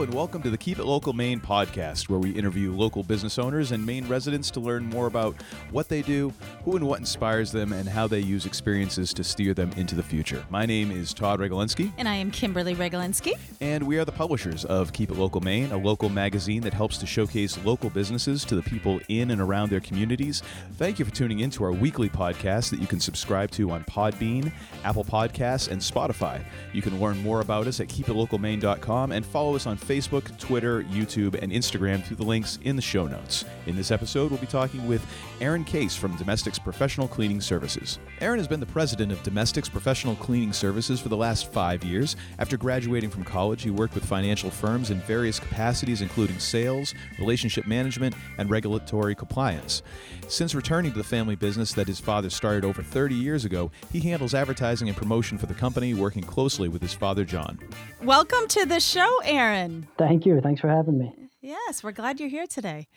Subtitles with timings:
[0.00, 3.38] Hello, and welcome to the Keep It Local Maine podcast, where we interview local business
[3.38, 5.36] owners and Maine residents to learn more about
[5.72, 6.32] what they do,
[6.64, 10.02] who and what inspires them, and how they use experiences to steer them into the
[10.02, 10.42] future.
[10.48, 13.34] My name is Todd Regalinsky, And I am Kimberly Regalinsky.
[13.60, 16.96] and we are the publishers of Keep It Local Maine, a local magazine that helps
[16.96, 20.42] to showcase local businesses to the people in and around their communities.
[20.78, 23.84] Thank you for tuning in to our weekly podcast that you can subscribe to on
[23.84, 24.50] Podbean,
[24.82, 26.42] Apple Podcasts, and Spotify.
[26.72, 31.34] You can learn more about us at keepitlocalmaine.com and follow us on Facebook, Twitter, YouTube,
[31.42, 33.44] and Instagram through the links in the show notes.
[33.66, 35.04] In this episode, we'll be talking with
[35.40, 37.98] Aaron Case from Domestiks Professional Cleaning Services.
[38.20, 42.14] Aaron has been the president of Domestiks Professional Cleaning Services for the last five years.
[42.38, 47.66] After graduating from college, he worked with financial firms in various capacities, including sales, relationship
[47.66, 49.82] management, and regulatory compliance.
[50.28, 53.98] Since returning to the family business that his father started over 30 years ago, he
[53.98, 57.58] handles advertising and promotion for the company, working closely with his father, John.
[58.04, 59.79] Welcome to the show, Aaron.
[59.98, 60.40] Thank you.
[60.40, 61.12] Thanks for having me.
[61.40, 62.88] Yes, we're glad you're here today.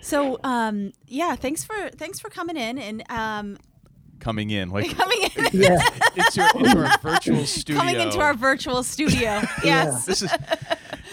[0.00, 3.56] So, um, yeah, thanks for thanks for coming in and um,
[4.20, 5.78] Coming in, like coming in, Yeah.
[6.16, 7.80] into, into our virtual studio.
[7.80, 9.42] coming into our virtual studio.
[9.62, 10.04] Yes.
[10.06, 10.30] this is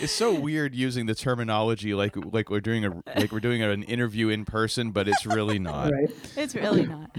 [0.02, 3.84] it's so weird using the terminology like like we're doing a like we're doing an
[3.84, 5.92] interview in person, but it's really not.
[5.92, 6.10] right.
[6.38, 7.10] it's really not.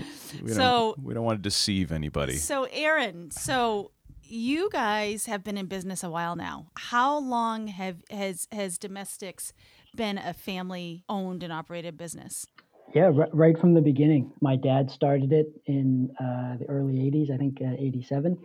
[0.43, 2.37] We So, don't, we don't want to deceive anybody.
[2.37, 3.91] so Aaron, so
[4.33, 6.67] you guys have been in business a while now.
[6.77, 9.53] How long have has has Domestiks
[9.95, 12.47] been a family owned and operated business?
[12.95, 14.33] Yeah, r- right from the beginning.
[14.41, 18.39] My dad started it in uh, the early 80s, I think uh, 87.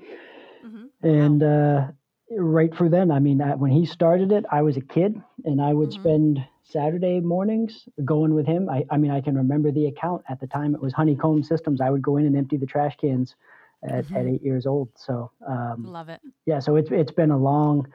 [0.65, 0.89] Mhm.
[1.03, 1.88] And uh,
[2.31, 5.61] right for then, I mean, uh, when he started it, I was a kid and
[5.61, 5.93] I would Mhm.
[5.93, 8.69] spend Saturday mornings going with him.
[8.69, 10.75] I, I mean, I can remember the account at the time.
[10.75, 11.80] It was Honeycomb Systems.
[11.80, 13.35] I would go in and empty the trash cans
[13.83, 14.89] at, at eight years old.
[14.95, 16.21] So, um, Love it.
[16.45, 17.88] yeah, so it's, it's been a long,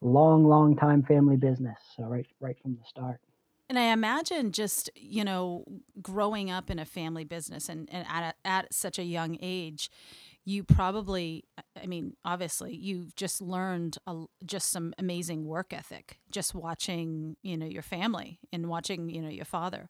[0.00, 1.78] long, long time family business.
[1.96, 3.20] So right, right from the start.
[3.68, 5.64] And I imagine just, you know,
[6.00, 9.90] growing up in a family business and, and at, a, at such a young age,
[10.44, 11.44] you probably,
[11.82, 17.56] I mean, obviously, you've just learned a, just some amazing work ethic just watching, you
[17.56, 19.88] know, your family and watching, you know, your father.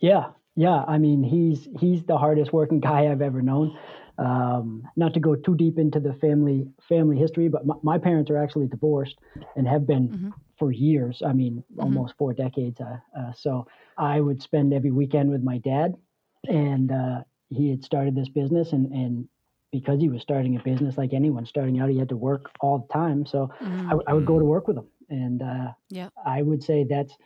[0.00, 0.82] Yeah, yeah.
[0.88, 3.78] I mean, he's he's the hardest working guy I've ever known.
[4.22, 8.30] Um, not to go too deep into the family family history, but my, my parents
[8.30, 9.18] are actually divorced
[9.56, 10.34] and have been Mhm.
[10.58, 11.22] for years.
[11.26, 12.80] I mean, almost four decades.
[12.80, 13.66] Uh, uh, so
[13.98, 15.96] I would spend every weekend with my dad,
[16.48, 19.28] and uh, he had started this business, and and
[19.72, 22.78] because he was starting a business like anyone starting out, he had to work all
[22.78, 23.24] the time.
[23.26, 23.48] So
[23.86, 26.08] I, w- I would go to work with him, and uh, Yeah.
[26.24, 27.16] I would say that's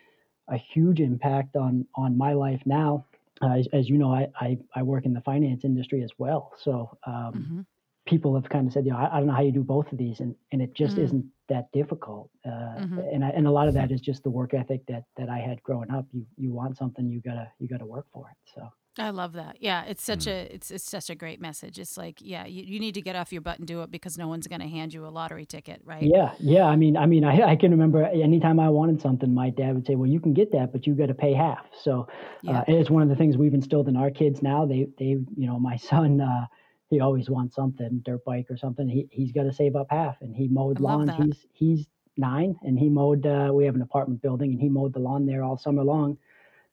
[0.48, 3.04] a huge impact on on my life now.
[3.42, 6.52] Uh, as, as you know, I, I I work in the finance industry as well,
[6.58, 7.60] so um, hmm
[8.06, 9.90] people have kind of said, you know, I, I don't know how you do both
[9.92, 11.04] of these, and and it just Mm.
[11.04, 12.30] isn't that difficult.
[12.44, 13.14] Uh, Mhm.
[13.14, 15.38] And I, and a lot of that is just the work ethic that that I
[15.38, 16.06] had growing up.
[16.12, 18.38] You you want something, you gotta you gotta work for it.
[18.54, 19.58] So I love that.
[19.60, 21.78] Yeah, it's such a it's it's such a great message.
[21.78, 24.16] It's like, yeah, you, you need to get off your butt and do it because
[24.16, 26.02] no one's going to hand you a lottery ticket, right?
[26.02, 26.64] yeah, yeah.
[26.64, 29.86] I mean, I mean, I I can remember anytime I wanted something, my dad would
[29.86, 31.66] say, well, you can get that, but you got to pay half.
[31.82, 32.08] So
[32.42, 32.60] Yeah.
[32.60, 34.64] uh, it's one of the things we've instilled in our kids now.
[34.66, 35.04] They they
[35.36, 36.20] you know my son.
[36.20, 36.46] Uh,
[36.88, 38.88] he always wants something, dirt bike or something.
[38.88, 41.08] He he's got to save up half, and he mowed lawns.
[41.08, 41.20] that.
[41.22, 41.86] He's he's
[42.16, 43.26] nine, and he mowed.
[43.26, 46.16] Uh, we have an apartment building, and he mowed the lawn there all summer long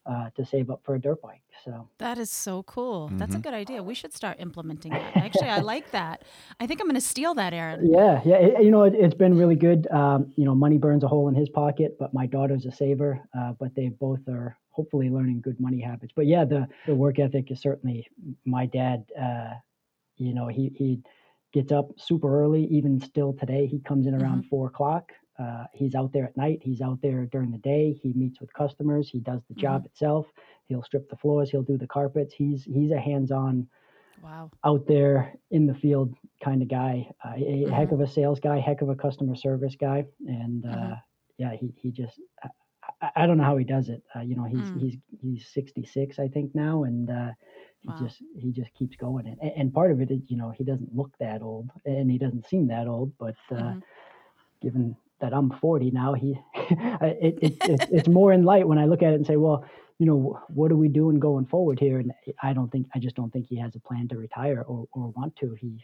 [0.05, 1.41] uh, to save up for a dirt bike.
[1.63, 3.09] So That is so cool.
[3.13, 3.43] That's a Mhm.
[3.43, 3.81] good idea.
[3.83, 5.15] We should start implementing that.
[5.15, 6.23] Actually, I like that.
[6.59, 7.85] I think I'm going to steal that, Aaron.
[7.89, 8.35] yeah, yeah.
[8.35, 9.87] It, you know, it, it's been really good.
[9.91, 13.21] Um, you know, money burns a hole in his pocket, but my daughter's a saver.
[13.37, 16.11] Uh, but they both are hopefully learning good money habits.
[16.15, 18.05] But yeah, the the work ethic is certainly
[18.45, 19.05] my dad.
[19.19, 19.53] Uh,
[20.17, 21.01] you know, he he
[21.53, 22.65] gets up super early.
[22.65, 25.11] Even still today, he comes in around four o'clock.
[25.39, 26.59] Uh, he's out there at night.
[26.61, 27.93] He's out there during the day.
[28.01, 29.09] He meets with customers.
[29.09, 30.27] He does the job itself.
[30.67, 31.49] He'll strip the floors.
[31.49, 32.33] He'll do the carpets.
[32.33, 33.67] He's he's a hands-on,
[34.21, 34.51] Wow.
[34.63, 36.13] out there in the field
[36.43, 37.09] kind of guy.
[37.25, 38.59] Uh, a heck of a sales guy.
[38.59, 40.05] Heck of a customer service guy.
[40.27, 41.01] And uh, Mhm.
[41.37, 42.19] yeah, he he just.
[43.01, 44.03] I, I- don't know how he does it.
[44.15, 44.79] Uh, you know, he's Mm.
[44.81, 47.31] he's he's 66, I think now, and uh,
[47.81, 47.95] he Wow.
[47.99, 49.25] just he just keeps going.
[49.27, 52.17] And, and part of it is, you know, he doesn't look that old, and he
[52.19, 53.11] doesn't seem that old.
[53.17, 53.81] But uh, Mhm.
[54.61, 58.85] given that I'm 40 now, he it, it, it, it's more in light when I
[58.85, 59.63] look at it and say, well,
[59.97, 61.99] you know, what are we doing going forward here?
[61.99, 62.11] And
[62.41, 65.07] I don't think I just don't think he has a plan to retire or, or
[65.15, 65.55] want to.
[65.59, 65.83] He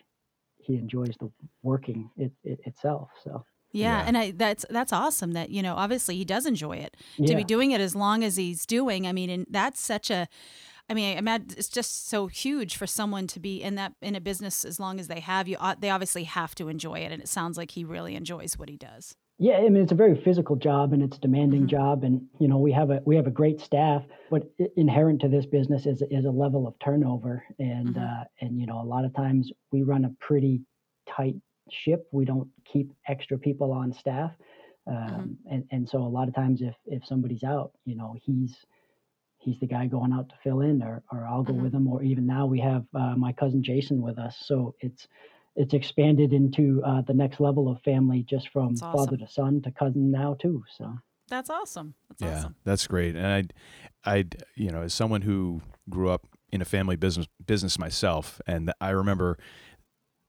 [0.58, 1.32] he enjoys the
[1.64, 3.10] working it, it itself.
[3.24, 4.04] So Yeah, Yeah.
[4.08, 5.32] and I, that's that's awesome.
[5.34, 6.98] That you know, obviously he does enjoy it.
[7.28, 10.28] To be doing it as long as he's doing, I mean, and that's such a.
[10.92, 14.16] I mean, I imagine it's just so huge for someone to be in that in
[14.16, 15.56] a business as long as they have you.
[15.60, 18.70] uh, They obviously have to enjoy it, and it sounds like he really enjoys what
[18.70, 19.16] he does.
[19.42, 21.70] Yeah, I mean it's a very physical job and it's a demanding Mhm.
[21.70, 24.44] job, and you know we have a we have a great staff, but
[24.76, 27.98] inherent to this business is is a level of turnover, and Mhm.
[27.98, 30.62] uh, and you know a lot of times we run a pretty
[31.08, 31.36] tight
[31.72, 32.06] ship.
[32.12, 34.34] We don't keep extra people on staff,
[34.88, 38.66] um, and and so a lot of times if if somebody's out, you know he's
[39.38, 41.64] he's the guy going out to fill in, or or I'll go Mhm.
[41.64, 45.08] with him, or even now we have uh, my cousin Jason with us, so it's
[45.60, 49.62] it's expanded into uh, the next level of family just from That's father to son
[49.64, 50.64] to cousin now too.
[50.78, 50.98] So
[51.28, 51.94] That's awesome.
[52.08, 52.56] That's Yeah, awesome.
[52.64, 53.16] that's great.
[53.16, 53.52] And
[54.06, 54.26] I, I,
[54.56, 58.92] you know, as someone who grew up in a family business business myself, and I
[58.92, 59.38] remember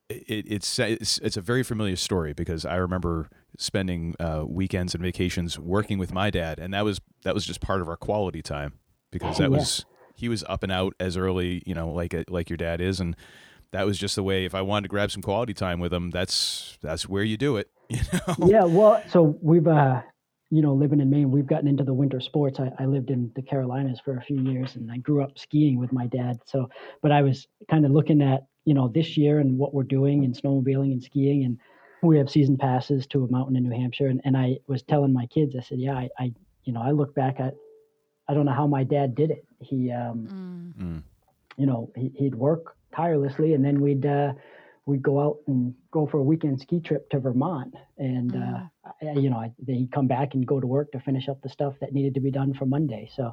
[0.09, 5.03] it, it's it's it's a very familiar story because I remember spending uh, weekends and
[5.03, 8.43] vacations working with my dad, and that was that was just part of our quality
[8.43, 8.75] time
[9.13, 9.59] because that Yeah.
[9.59, 12.81] was he was up and out as early, you know, like a, like your dad
[12.81, 13.17] is, and
[13.73, 14.45] that was just the way.
[14.45, 17.57] If I wanted to grab some quality time with them, that's that's where you do
[17.57, 17.69] it.
[17.91, 18.47] You know.
[18.47, 20.01] yeah, well, so we've uh,
[20.51, 22.59] you know, living in Maine, we've gotten into the winter sports.
[22.61, 25.79] I, I lived in the Carolinas for a few years, and I grew up skiing
[25.79, 26.39] with my dad.
[26.45, 26.69] So,
[27.03, 30.23] but I was kind of looking at you know this year and what we're doing
[30.25, 31.59] in snowmobiling and skiing, and
[32.03, 35.13] we have season passes to a mountain in New Hampshire, and, and I was telling
[35.13, 36.33] my kids, I said, yeah, I, I
[36.65, 37.55] you know, I look back at,
[38.29, 39.45] I don't know how my dad did it.
[39.61, 40.83] He um, Mm.
[40.83, 41.03] Mm.
[41.57, 44.33] you know, he, he'd work tirelessly, and then we'd uh,
[44.87, 48.61] we'd go out and go for a weekend ski trip to Vermont, and uh,
[49.03, 51.41] I, you know, I, then he'd come back and go to work to finish up
[51.43, 53.09] the stuff that needed to be done for Monday.
[53.15, 53.33] So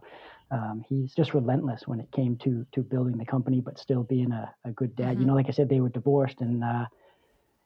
[0.51, 4.31] um, he's just relentless when it came to to building the company, but still being
[4.31, 5.19] a, a good dad.
[5.19, 5.27] You Mhm.
[5.27, 6.85] know, like I said, they were divorced, and uh,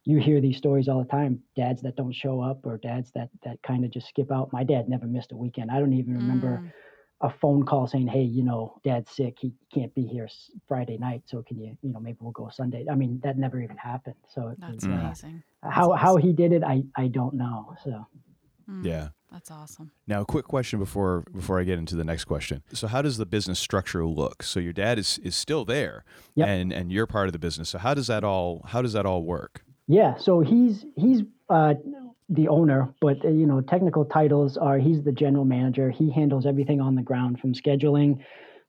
[0.06, 3.30] you hear these stories all the time: dads that don't show up, or dads that
[3.44, 4.52] that kind of just skip out.
[4.54, 5.70] My dad never missed a weekend.
[5.72, 6.72] I don't even remember Mm.
[7.22, 9.38] A phone call saying, "Hey, you know, Dad's sick.
[9.40, 10.28] He can't be here
[10.68, 11.24] Friday night.
[11.26, 14.16] So can you, you know, maybe we'll go Sunday." I mean, that never even happened.
[14.34, 15.44] So That's was, uh, amazing.
[15.64, 16.22] how That's how awesome.
[16.22, 17.76] he did it, I I don't know.
[17.84, 18.06] So
[18.70, 18.86] Mm.
[18.86, 19.10] Yeah.
[19.32, 19.92] That's awesome.
[20.08, 22.64] Now, a quick question before before I get into the next question.
[22.74, 24.44] So, how does the business structure look?
[24.44, 26.04] So, your dad is is still there,
[26.36, 26.48] Yep.
[26.48, 27.70] and and you're part of the business.
[27.70, 29.64] So, how does that all how does that all work?
[29.88, 31.74] yeah, so he's he's uh,
[32.32, 35.90] the owner, but uh, you know, technical titles are he's the general manager.
[35.92, 38.24] He handles everything on the ground from scheduling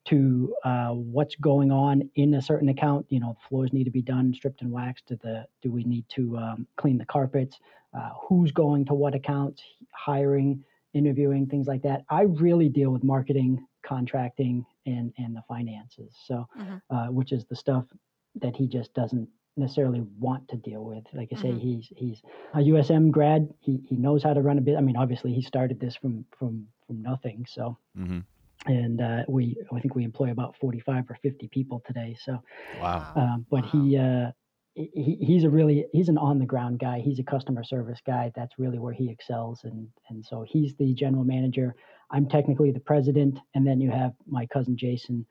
[0.06, 3.06] to uh, what's going on in a certain account.
[3.08, 5.06] You know, floors need to be done, stripped and waxed.
[5.08, 7.58] To the do we need to um, clean the carpets?
[7.96, 9.62] Uh, who's going to what accounts?
[9.94, 12.04] Hiring, interviewing, things like that.
[12.10, 16.16] I really deal with marketing, contracting, and and the finances.
[16.26, 16.82] So, Mhm.
[16.90, 17.84] uh, which is the stuff
[18.40, 21.04] that he just doesn't necessarily want to deal with.
[21.12, 21.60] Like I say, Mhm.
[21.60, 22.22] he's he's
[22.54, 23.52] a USM grad.
[23.60, 24.76] He he knows how to run a bit.
[24.76, 27.46] I mean, obviously, he started this from from from nothing.
[27.49, 28.20] So hmm
[28.66, 32.16] and uh, we I think we employ about forty five or fifty people today.
[32.25, 32.43] So,
[32.81, 33.12] Wow.
[33.16, 33.96] um, but he.
[33.96, 34.32] Uh,
[34.75, 38.32] he, he's a really he's an on the ground guy he's a customer service guy
[38.34, 41.75] that's really where he excels and and so he's the general manager
[42.10, 45.26] i'm technically the president and then you have my cousin jason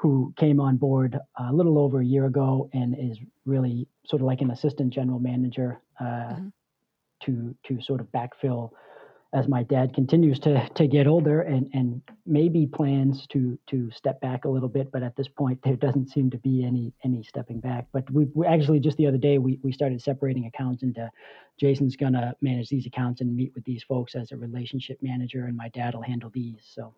[0.00, 4.26] who came on board a little over a year ago and is really sort of
[4.26, 6.52] like an assistant general manager uh, Mhm.
[7.24, 8.70] to to sort of backfill
[9.32, 14.20] as my dad continues to to get older and and maybe plans to to step
[14.22, 17.22] back a little bit but at this point there doesn't seem to be any any
[17.22, 20.82] stepping back but we, we actually just the other day we, we started separating accounts
[20.82, 21.08] into
[21.58, 25.44] jason's going to manage these accounts and meet with these folks as a relationship manager
[25.44, 26.94] and my dad will handle these so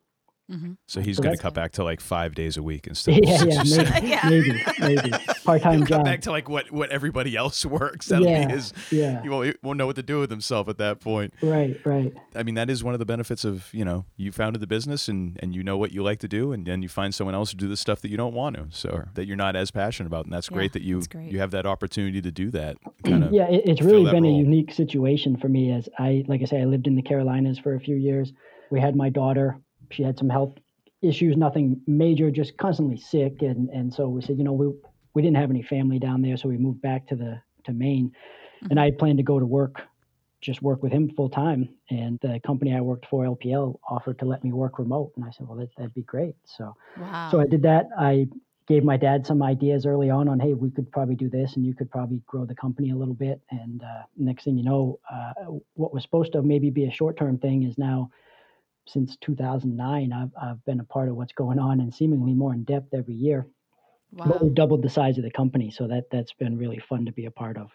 [0.51, 0.77] Mhm.
[0.87, 3.19] So he's So going to cut back to like five days a week instead.
[3.23, 4.21] of yeah yeah maybe Yeah.
[4.29, 5.11] maybe, maybe.
[5.45, 8.07] part-time He'll cut job back to like what what everybody else works.
[8.07, 8.47] That'll Yeah.
[8.47, 8.73] be his.
[8.91, 11.33] yeah He won't, he won't know what to do with himself at that point.
[11.43, 14.61] right right I mean, that is one of the benefits of you know you founded
[14.61, 17.15] the business and and you know what you like to do, and then you find
[17.15, 19.55] someone else to do the stuff that you don't want to, so that you're not
[19.57, 21.31] as passionate about, and that's Yeah, great that you great.
[21.31, 22.77] you have that opportunity to do that.
[23.05, 23.33] Kind of.
[23.33, 26.45] yeah it, it's really that been a unique situation for me as i like i
[26.45, 28.33] say i lived in the carolinas for a few years
[28.71, 29.57] we had my daughter
[29.93, 30.55] she had some health
[31.03, 34.73] issues nothing major just constantly sick and and so we said you know we
[35.15, 38.11] we didn't have any family down there so we moved back to the to maine
[38.71, 39.83] and i had planned to go to work
[40.41, 44.25] just work with him full time and the company i worked for lpl offered to
[44.25, 47.29] let me work remote and i said well that, that'd be great so Wow.
[47.31, 47.89] so I did that.
[47.99, 48.29] I
[48.69, 51.67] gave my dad some ideas early on on, hey, we could probably do this, and
[51.67, 53.41] you could probably grow the company a little bit.
[53.51, 55.33] And uh, next thing you know, uh,
[55.75, 58.11] what was supposed to maybe be a short term thing is now,
[58.87, 62.65] since 2009, I've I've been a part of what's going on and seemingly more in
[62.65, 63.47] depth every year.
[64.13, 64.27] wow.
[64.27, 67.13] But we've doubled the size of the company, so that that's been really fun to
[67.13, 67.71] be a part of.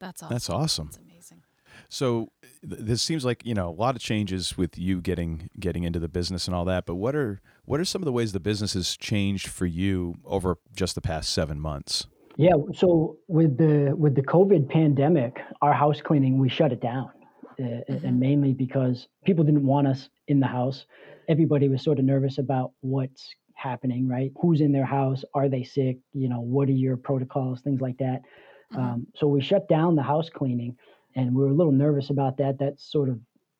[0.00, 0.34] That's awesome.
[0.34, 0.86] That's awesome.
[0.86, 1.42] That's amazing.
[1.88, 2.32] So
[2.68, 5.98] th- this seems like you know a lot of changes with you getting getting into
[5.98, 6.86] the business and all that.
[6.86, 10.16] But what are what are some of the ways the business has changed for you
[10.24, 12.06] over just the past seven months?
[12.36, 12.54] Yeah.
[12.74, 17.10] So with the with the COVID pandemic, our house cleaning we shut it down,
[17.60, 18.04] uh, Mhm.
[18.04, 20.86] and mainly because people didn't want us in the house.
[21.28, 24.32] Everybody was sort of nervous about what's happening, right?
[24.40, 25.24] Who's in their house?
[25.34, 25.98] Are they sick?
[26.12, 27.60] You know, what are your protocols?
[27.60, 28.22] Things like that.
[28.72, 28.78] Mhm.
[28.78, 30.76] Um, so we shut down the house cleaning,
[31.16, 32.58] and we were a little nervous about that.
[32.58, 33.18] That's sort of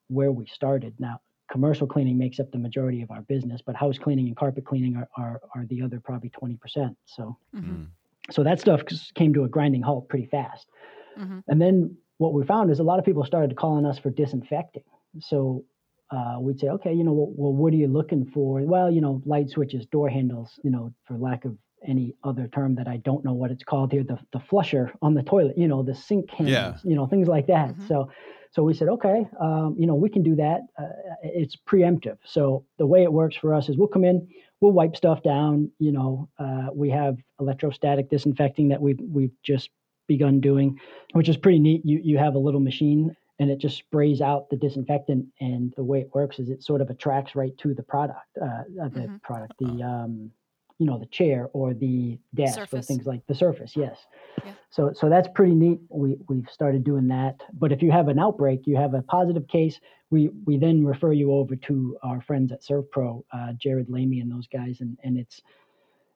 [0.08, 0.94] where we started.
[1.00, 4.64] Now, commercial cleaning makes up the majority of our business, but house cleaning and carpet
[4.64, 6.96] cleaning are are, are the other probably twenty percent.
[7.06, 7.86] So Mhm.
[8.30, 10.70] so that stuff just came to a grinding halt pretty fast.
[11.18, 11.42] Mhm.
[11.48, 14.82] And then what we found is a lot of people started calling us for disinfecting.
[15.20, 15.64] So
[16.10, 18.60] uh, we'd say, okay, you know, well, well, what are you looking for?
[18.62, 21.56] Well, you know, light switches, door handles, you know, for lack of
[21.86, 25.14] any other term that I don't know what it's called here, the, the flusher on
[25.14, 26.76] the toilet, you know, the sink handles, Yeah.
[26.90, 27.74] you know, things like that.
[27.74, 27.86] Mhm.
[27.88, 28.10] So,
[28.50, 30.62] so we said, okay, um, you know, we can do that.
[30.76, 30.88] Uh,
[31.22, 32.16] it's preemptive.
[32.24, 34.26] So the way it works for us is we'll come in,
[34.60, 35.70] we'll wipe stuff down.
[35.78, 39.70] You know, uh, we have electrostatic disinfecting that we've we've just
[40.08, 40.78] begun doing,
[41.12, 41.82] which is pretty neat.
[41.84, 45.84] You you have a little machine and it just sprays out the disinfectant, and the
[45.84, 48.46] way it works is it sort of attracts right to the product, uh,
[48.82, 49.22] uh, the Mhm.
[49.22, 50.32] product, the um,
[50.80, 53.76] you know, the chair or the desk or things like the surface.
[53.76, 54.06] Yes.
[54.44, 54.52] Yeah.
[54.70, 55.80] So so that's pretty neat.
[55.88, 57.42] We we've started doing that.
[57.52, 61.12] But if you have an outbreak, you have a positive case, we we then refer
[61.12, 65.16] you over to our friends at ServPro, uh, Jared Lamy and those guys, and and
[65.18, 65.42] it's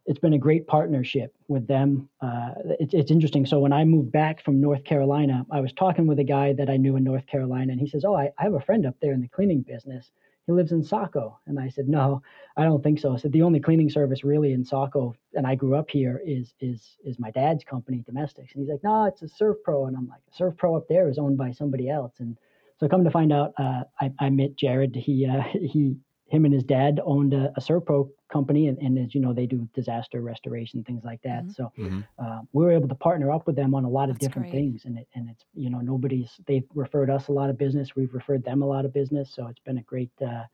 [0.07, 2.09] it's been a great partnership with them.
[2.21, 3.47] Uh, it's interesting.
[3.47, 6.69] So when I moved back from North Carolina, I was talking with a guy that
[6.69, 8.97] I knew in North Carolina, and he says, "Oh, I, I have a friend up
[9.01, 10.11] there in the cleaning business.
[10.47, 12.21] He lives in Saco." And I said, "No,
[12.57, 15.55] I don't think so." I said, "The only cleaning service really in Saco, and I
[15.55, 19.23] grew up here, is is is my dad's company, Domestiks." And he's like, "No, it's
[19.23, 22.37] a ServPro," and I'm like, "ServPro up there is owned by somebody else." And
[22.81, 24.97] so come to find out, uh, I, I met Jared.
[24.97, 25.97] He uh, he
[26.33, 29.45] him and his dad owned a, a Servpro company, and, and as you know, they
[29.47, 31.45] do disaster restoration things like that.
[31.45, 31.55] Mhm.
[31.55, 32.05] So Mhm.
[32.19, 34.51] uh, we were able to partner up with them on a lot of That's different
[34.51, 34.59] great.
[34.59, 37.95] things, and it, and it's you know nobody's they've referred us a lot of business,
[37.95, 40.45] we've referred them a lot of business, so it's been a great uh,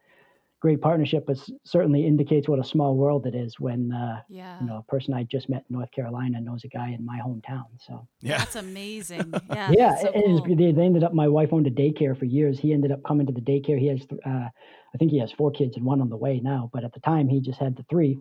[0.60, 1.24] great partnership.
[1.24, 4.58] But certainly indicates what a small world it is when uh, Yeah.
[4.60, 7.20] you know a person I just met in North Carolina knows a guy in my
[7.24, 7.66] hometown.
[7.86, 8.38] So Yeah.
[8.38, 9.32] That's amazing.
[9.56, 9.70] Yeah.
[9.70, 10.56] yeah, that's so and it's- cool.
[10.56, 11.12] they, they ended up.
[11.14, 12.58] My wife owned a daycare for years.
[12.58, 13.78] He ended up coming to the daycare.
[13.78, 14.48] He has, uh,
[14.94, 16.70] I think he has four kids and one on the way now.
[16.72, 18.18] But at the time, he just had the three,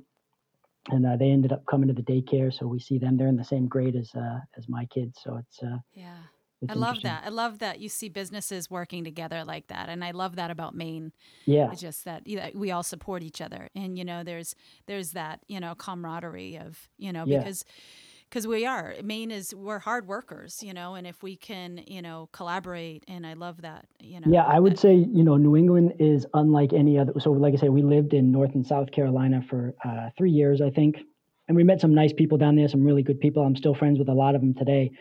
[0.89, 2.53] and uh, they ended up coming to the daycare.
[2.53, 3.17] So we see them.
[3.17, 5.19] They're in the same grade as uh, as my kids.
[5.23, 6.17] So it's uh, Yeah.
[6.61, 7.23] it's I love that.
[7.25, 10.75] I love that you see businesses working together like that, and I love that about
[10.75, 11.13] Maine.
[11.45, 14.55] Yeah, It's just that you know, we all support each other, and you know, there's
[14.87, 17.39] there's that you know camaraderie of you know Yeah.
[17.39, 17.63] because
[18.29, 22.01] because we are Maine is we're hard workers, you know, and if we can you
[22.01, 24.27] know collaborate, and I love that you know.
[24.31, 24.43] yeah.
[24.45, 27.13] I would that- say you know New England is unlike any other.
[27.19, 30.61] So like I say, we lived in North and South Carolina for uh, three years,
[30.61, 30.97] I think,
[31.47, 32.67] and we met some nice people down there.
[32.67, 33.43] Some really good people.
[33.43, 34.91] I'm still friends with a lot of them today.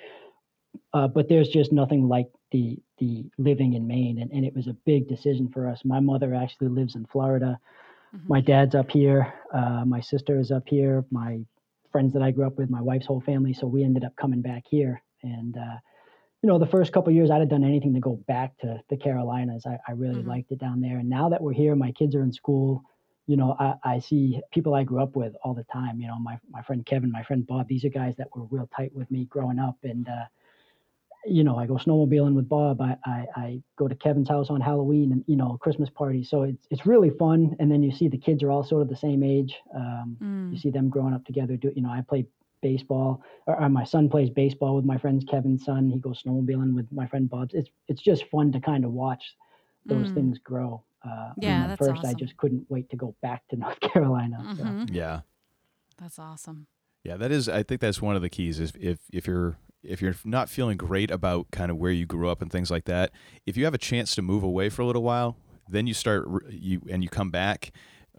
[0.92, 4.68] uh, but there's just nothing like the the living in Maine, and, and it was
[4.68, 5.80] a big decision for us.
[5.84, 7.58] My mother actually lives in Florida.
[8.14, 8.28] Mhm.
[8.28, 9.34] My dad's up here.
[9.52, 11.04] Uh, my sister is up here.
[11.10, 11.40] My
[11.96, 13.54] friends that I grew up with, my wife's whole family.
[13.54, 15.78] So we ended up coming back here, and uh,
[16.42, 18.98] you know, the first couple years, I'd have done anything to go back to the
[18.98, 19.64] Carolinas.
[19.66, 20.26] I, I really Mhm.
[20.26, 22.82] liked it down there, and now that we're here, my kids are in school.
[23.26, 25.98] You know, I, I see people I grew up with all the time.
[26.00, 27.68] You know, my my friend Kevin, my friend Bob.
[27.68, 30.26] These are guys that were real tight with me growing up, and uh,
[31.24, 32.80] you know, I go snowmobiling with Bob.
[32.80, 36.28] I, I, I go to Kevin's house on Halloween and, you know, Christmas parties.
[36.30, 37.56] So it's, it's really fun.
[37.58, 39.54] And then you see the kids are all sort of the same age.
[39.74, 40.52] Um, Mm.
[40.52, 41.56] You see them growing up together.
[41.56, 42.26] Do, you know, I play
[42.62, 45.90] baseball or, or my son plays baseball with my friend's Kevin's son.
[45.90, 47.54] He goes snowmobiling with my friend Bob's.
[47.54, 49.24] It's, it's just fun to kind of watch
[49.86, 50.14] those Mm.
[50.14, 50.84] things grow.
[51.04, 53.80] Uh, and Yeah, at that's first I just couldn't wait to go back to North
[53.80, 54.38] Carolina.
[54.56, 54.62] So.
[54.64, 54.88] Mhm.
[54.94, 55.20] Yeah.
[55.98, 56.66] That's awesome.
[57.04, 57.48] Yeah, that is.
[57.48, 58.58] I think that's one of the keys.
[58.60, 62.28] Is if if you're if you're not feeling great about kind of where you grew
[62.28, 63.10] up and things like that,
[63.46, 65.36] if you have a chance to move away for a little while,
[65.68, 67.72] then you start you and you come back,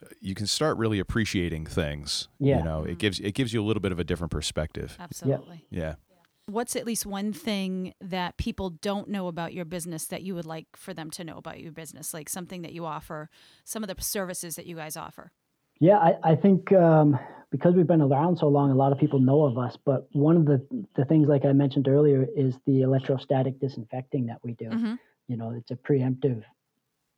[0.04, 2.28] uh, you can start really appreciating things.
[2.40, 2.60] Yeah.
[2.60, 2.92] You know, Mhm.
[2.92, 4.96] it gives it gives you a little bit of a different perspective.
[5.00, 5.66] Absolutely.
[5.70, 5.96] Yeah.
[6.50, 10.46] What's at least one thing that people don't know about your business that you would
[10.46, 12.14] like for them to know about your business?
[12.14, 13.30] Like something that you offer,
[13.66, 15.32] some of the services that you guys offer.
[15.82, 17.20] Yeah, I, I think um,
[17.52, 19.78] because we've been around so long, a lot of people know of us.
[19.78, 24.40] But one of the, the things, like I mentioned earlier, is the electrostatic disinfecting that
[24.44, 24.70] we do.
[24.72, 25.00] Mhm.
[25.28, 26.44] You know, it's a preemptive.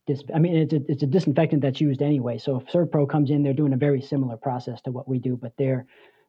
[0.08, 2.38] Dis- I mean, it's a, it's a disinfectant that's used anyway.
[2.38, 5.36] So if ServPro comes in, they're doing a very similar process to what we do,
[5.38, 5.86] but they're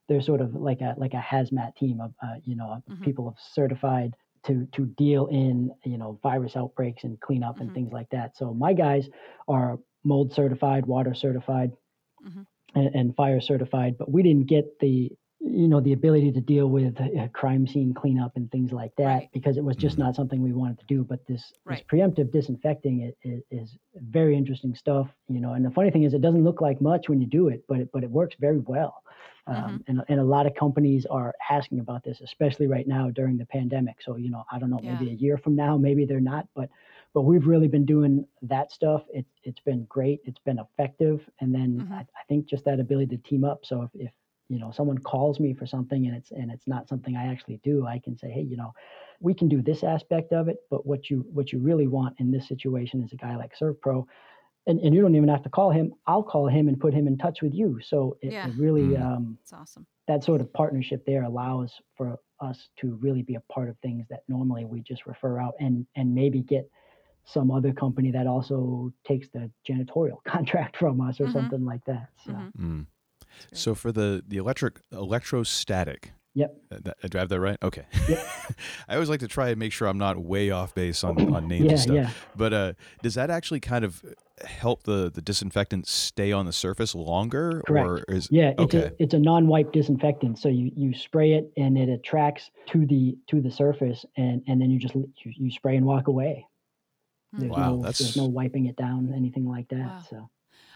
[0.09, 3.03] they're sort of like a like a hazmat team of uh, you know Mhm.
[3.03, 4.15] people have certified
[4.45, 7.61] to to deal in you know virus outbreaks and cleanup Mhm.
[7.61, 8.37] and things like that.
[8.37, 9.09] So my guys
[9.49, 11.73] are mold certified, water certified,
[12.25, 12.47] Mhm.
[12.75, 15.11] And, and fire certified, but we didn't get the
[15.43, 19.05] you know the ability to deal with uh, crime scene cleanup and things like that
[19.07, 19.31] Right.
[19.33, 20.01] because it was just Mhm.
[20.01, 21.79] not something we wanted to do but this, Right.
[21.79, 26.13] this preemptive disinfecting is, is very interesting stuff you know and the funny thing is
[26.13, 28.59] it doesn't look like much when you do it but it but it works very
[28.59, 29.03] well
[29.47, 33.39] um, and, and a lot of companies are asking about this especially right now during
[33.39, 36.21] the pandemic so you know i don't know maybe a year from now maybe they're
[36.21, 36.69] not but
[37.15, 41.55] but we've really been doing that stuff it, it's been great it's been effective and
[41.55, 41.93] then Mhm.
[41.93, 44.13] I, I think just that ability to team up so if, if
[44.49, 47.59] you know someone calls me for something and it's and it's not something i actually
[47.63, 48.73] do i can say hey you know
[49.21, 52.31] we can do this aspect of it but what you what you really want in
[52.31, 54.05] this situation is a guy like servpro
[54.67, 57.07] and, and you don't even have to call him i'll call him and put him
[57.07, 58.47] in touch with you so it, Yeah.
[58.49, 59.03] it really Mm.
[59.03, 59.87] um, It's awesome.
[60.09, 64.07] that sort of partnership there allows for us to really be a part of things
[64.09, 66.69] that normally we just refer out and and maybe get
[67.25, 71.33] some other company that also takes the janitorial contract from us or Mhm.
[71.33, 72.53] something like that so Mhm.
[72.59, 72.87] Mm.
[73.51, 73.61] It's.
[73.61, 76.13] So for the the electric electrostatic.
[76.35, 76.57] Yep.
[76.71, 77.59] uh, that- do I have that right?
[77.63, 77.83] Okay.
[78.09, 78.19] Yep.
[78.89, 81.49] I always like to try and make sure I'm not way off base on, on
[81.49, 81.95] names yeah and stuff.
[81.97, 82.73] yeah But uh,
[83.03, 84.05] does that actually kind of
[84.45, 87.63] help the, the disinfectant stay on the surface longer?
[87.67, 87.89] Correct.
[87.89, 88.85] Or is Yeah, it's okay.
[88.87, 90.39] a it's a non-wipe disinfectant.
[90.39, 94.61] So you, you spray it and it attracts to the to the surface, and and
[94.61, 96.47] then you just you, you spray and walk away.
[97.33, 99.79] There's Wow, no that's- there's no wiping it down, anything like that.
[99.87, 100.03] Wow.
[100.09, 100.31] So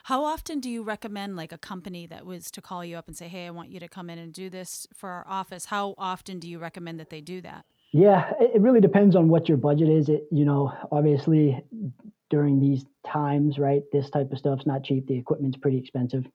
[0.04, 3.16] How often do you recommend like a company that was to call you up and
[3.16, 5.64] say, "Hey, I want you to come in and do this for our office"?
[5.66, 7.64] How often do you recommend that they do that?
[7.92, 10.08] yeah, it, it really depends on what your budget is.
[10.08, 11.62] It you know obviously
[12.30, 13.82] during these times, right?
[13.92, 15.06] This type of stuff's not cheap.
[15.06, 16.26] The equipment's pretty expensive.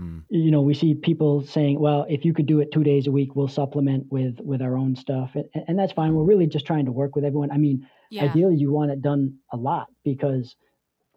[0.00, 0.22] Mm.
[0.30, 3.12] you know we see people saying well if you could do it two days a
[3.12, 6.64] week we'll supplement with with our own stuff and, and that's fine we're really just
[6.64, 8.24] trying to work with everyone i mean Yeah.
[8.24, 10.54] ideally you want it done a lot because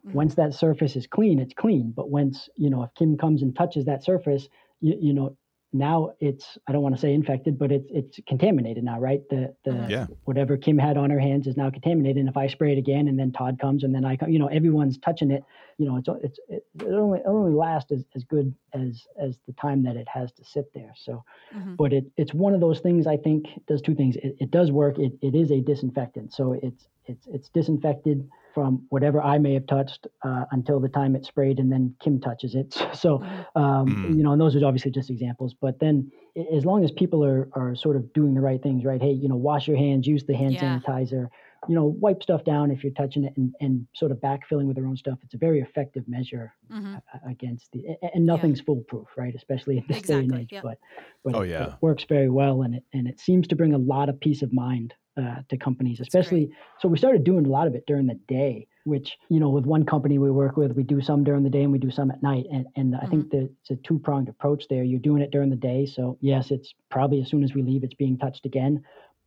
[0.05, 0.13] Mhm.
[0.13, 3.55] once that surface is clean it's clean but once you know if kim comes and
[3.55, 4.47] touches that surface
[4.81, 5.35] you, you know
[5.73, 9.53] now it's i don't want to say infected but it's it's contaminated now right the
[9.65, 9.89] the Mhm.
[9.89, 10.07] Yeah.
[10.23, 13.07] whatever kim had on her hands is now contaminated and if i spray it again
[13.09, 15.43] and then todd comes and then i come you know everyone's touching it
[15.77, 19.37] you know it's it's it, it only it only lasts as, as good as as
[19.47, 21.23] the time that it has to sit there so
[21.55, 21.75] Mhm.
[21.77, 24.15] but it, it's one of those things I think does two things.
[24.17, 24.97] It, it does work.
[24.97, 29.67] It, it is a disinfectant, so it's it's it's disinfected from whatever I may have
[29.67, 32.75] touched uh, until the time it's sprayed, and then Kim touches it.
[32.95, 33.45] So Mhm.
[33.55, 34.17] um, Mm.
[34.17, 35.53] you know, and those are obviously just examples.
[35.53, 36.11] But then,
[36.53, 39.01] as long as people are are sort of doing the right things, right?
[39.01, 40.79] Hey, you know, wash your hands, use the hand Yeah.
[40.79, 41.27] sanitizer.
[41.67, 44.75] You know, wipe stuff down if you're touching it, and, and sort of backfilling with
[44.75, 45.19] their own stuff.
[45.23, 47.01] It's a very effective measure Mhm.
[47.27, 49.33] against the and nothing's foolproof, right?
[49.35, 50.51] Especially in this day and age.
[50.51, 50.63] yep.
[50.63, 50.77] But
[51.23, 51.67] but, Oh, it, but yeah.
[51.73, 54.41] it works very well, and it and it seems to bring a lot of peace
[54.41, 56.51] of mind uh, to companies, especially.
[56.79, 59.65] So we started doing a lot of it during the day, which you know, with
[59.65, 62.11] one company we work with, we do some during the day and we do some
[62.11, 64.83] at night, and and I think that it's a two pronged approach there.
[64.83, 67.83] You're doing it during the day, so yes, it's probably as soon as we leave,
[67.83, 68.83] it's being touched again,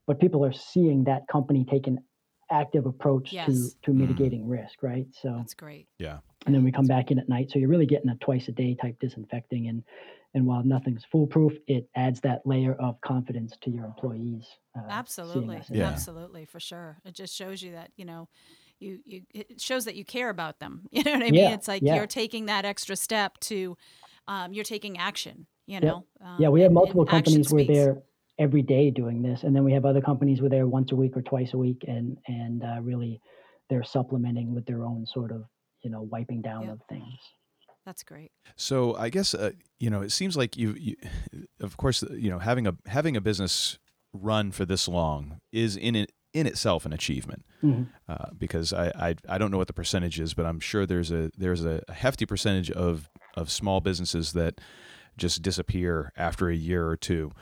[0.07, 1.99] but people are seeing that company take an
[2.51, 3.47] active approach Yes.
[3.47, 3.97] to to Mm.
[3.99, 5.07] mitigating risk, right?
[5.13, 5.89] So That's great.
[5.99, 6.19] Yeah.
[6.47, 7.51] and then we come back in at night.
[7.51, 9.83] So you're really getting a twice a day type disinfecting, and
[10.35, 14.47] and while nothing's foolproof, it adds that layer of confidence to your employees.
[14.77, 15.61] Uh, Absolutely.
[15.71, 15.87] Yeah.
[15.89, 16.99] Absolutely, for sure.
[17.05, 18.29] It just shows you that, you know,
[18.79, 20.87] you, you it shows that you care about them.
[20.93, 21.35] You know what I mean?
[21.35, 21.95] Yeah, It's like yeah.
[21.97, 23.77] you're taking that extra step to
[24.29, 25.83] um, you're taking action, you Yep.
[25.83, 26.05] know.
[26.21, 27.79] Um, Yeah, we have multiple companies where speaks.
[27.79, 28.03] they're
[28.39, 31.17] every day doing this, and then we have other companies where they're once a week
[31.17, 33.21] or twice a week, and and uh, really
[33.71, 35.45] they're supplementing with their own sort of
[35.83, 36.73] you know wiping down Yeah.
[36.73, 37.19] of things.
[37.87, 38.33] That's great.
[38.57, 40.97] So I guess uh, you know it seems like you, you,
[41.61, 43.79] of course, you know having a having a business
[44.13, 47.89] run for this long is in it in itself an achievement Mhm.
[48.09, 51.11] uh, because I, I I don't know what the percentage is, but I'm sure there's
[51.11, 54.61] a there's a hefty percentage of of small businesses that
[55.17, 57.33] just disappear after a year or two.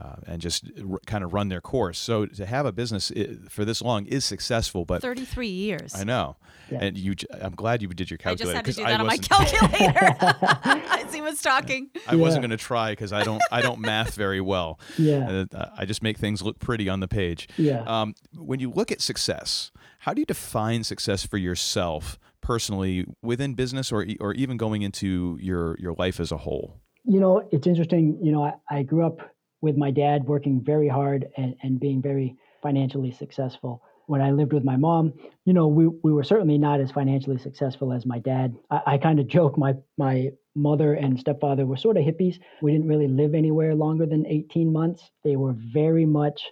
[0.00, 2.00] Uh, and just r- kind of run their course.
[2.00, 5.94] So to have a business i- for this long is successful, but 33 years.
[5.94, 6.34] I know,
[6.68, 6.78] Yeah.
[6.82, 7.14] and you.
[7.14, 8.58] j- I'm glad you did your calculator.
[8.58, 10.16] I just had to do that on my calculator.
[11.04, 11.90] As he was talking.
[12.08, 14.80] I wasn't going to try because I don't I don't math very well.
[14.98, 17.48] Yeah, Uh, I just make things look pretty on the page.
[17.56, 17.82] yeah.
[17.86, 23.54] Um, when you look at success, how do you define success for yourself personally within
[23.54, 26.80] business, or e- or even going into your your life as a whole?
[27.04, 28.18] You know, it's interesting.
[28.20, 29.18] You know, I, I grew up
[29.64, 33.82] with my dad working very hard and, and being very financially successful.
[34.06, 35.14] When I lived with my mom,
[35.46, 38.54] you know, we, we were certainly not as financially successful as my dad.
[38.70, 42.38] I, I kind of joke my my mother and stepfather were sort of hippies.
[42.60, 45.10] We didn't really live anywhere longer than 18 months.
[45.24, 46.42] They were very much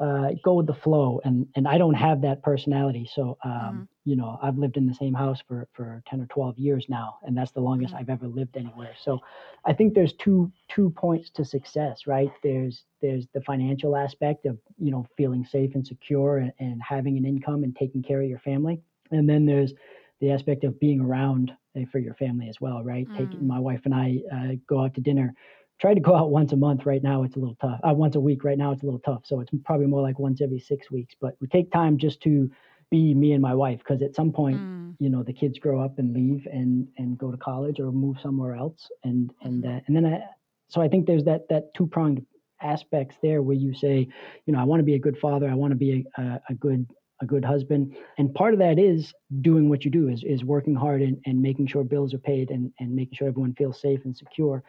[0.00, 3.08] uh, go with the flow, and and I don't have that personality.
[3.14, 6.58] So um, you know, I've lived in the same house for, for 10 or 12
[6.58, 7.94] years now, and that's the longest.
[7.94, 8.94] I've ever lived anywhere.
[8.98, 9.20] So
[9.64, 12.30] I think there's two two points to success, right?
[12.42, 17.16] There's there's the financial aspect of, you know, feeling safe and secure and, and having
[17.16, 18.80] an income and taking care of your family.
[19.10, 19.72] And then there's
[20.20, 23.08] the aspect of being around uh, for your family as well, right?
[23.14, 23.46] Taking Mm.
[23.46, 25.34] my wife and I uh, go out to dinner.
[25.80, 26.84] Try to go out once a month.
[26.86, 27.80] Right now, it's a little tough.
[27.88, 28.44] Uh, once a week.
[28.44, 29.22] Right now, it's a little tough.
[29.24, 31.14] So it's probably more like once every six weeks.
[31.20, 32.50] But we take time just to
[32.90, 34.96] be me and my wife because at some point, Mm.
[34.98, 38.16] you know, the kids grow up and leave and and go to college or move
[38.20, 38.90] somewhere else.
[39.04, 40.22] And and uh, and then I,
[40.68, 42.24] so I think there's that that two pronged
[42.62, 44.06] aspects there where you say,
[44.46, 45.48] you know, I want to be a good father.
[45.48, 46.86] I want to be a, a, a good
[47.22, 47.94] a good husband.
[48.18, 51.40] And part of that is doing what you do is, is working hard and, and
[51.42, 54.62] making sure bills are paid and, and making sure everyone feels safe and secure.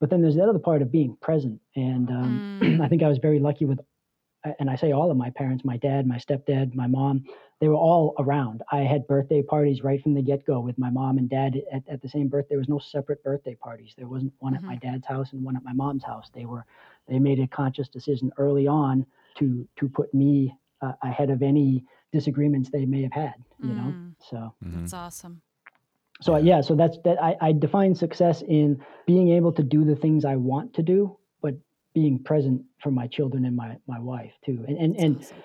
[0.00, 1.60] But then there's that other part of being present.
[1.74, 2.80] And um, Mm.
[2.84, 3.80] I think I was very lucky with,
[4.58, 7.24] and I say all of my parents, my dad, my stepdad, my mom,
[7.60, 8.62] they were all around.
[8.70, 11.82] I had birthday parties right from the get go with my mom and dad at,
[11.88, 12.50] at the same birthday.
[12.50, 13.94] There was no separate birthday parties.
[13.96, 16.28] There wasn't one at my dad's house and one at my mom's house.
[16.34, 16.66] They were,
[17.08, 19.06] they made a conscious decision early on
[19.38, 23.94] to, to put me uh, ahead of any disagreements they may have had, you know?
[23.94, 24.12] Mm.
[24.30, 25.40] So, That's awesome.
[26.20, 27.22] so yeah, so that's that.
[27.22, 31.16] I, I define success in being able to do the things I want to do,
[31.16, 31.25] but
[31.96, 34.64] being present for my children and my my wife too.
[34.68, 35.42] And and That's and,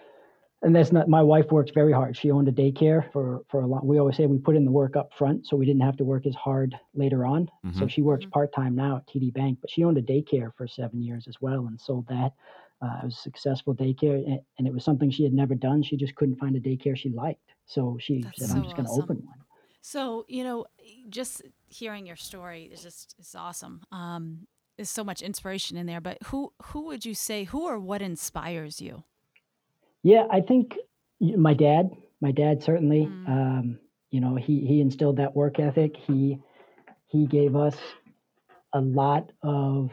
[0.64, 1.08] and that's not.
[1.10, 2.16] My wife works very hard.
[2.18, 3.88] She owned a daycare for for a long.
[3.88, 6.04] We always say we put in the work up front, so we didn't have to
[6.04, 7.50] work as hard later on.
[7.72, 7.90] So Mhm.
[7.90, 8.32] she works Mhm.
[8.34, 11.38] part time now at TD Bank, but she owned a daycare for seven years as
[11.42, 12.34] well and sold that.
[12.82, 15.82] Uh, it was a successful daycare, and, and it was something she had never done.
[15.84, 18.76] She just couldn't find a daycare she liked, so she That's said, so "I'm just
[18.76, 19.40] going to open one."
[19.82, 20.66] So you know,
[21.10, 23.82] just hearing your story is just is awesome.
[23.92, 26.01] Um, there's so much inspiration in there.
[26.01, 29.03] But who who would you say who or what inspires you?
[30.03, 30.75] Yeah, I think
[31.19, 33.29] my dad, my dad certainly, Mm.
[33.29, 33.79] um,
[34.10, 35.95] you know, he he instilled that work ethic.
[35.97, 36.39] He
[37.07, 37.77] he gave us
[38.73, 39.91] a lot of